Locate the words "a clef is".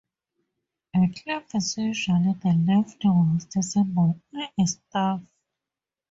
0.95-1.77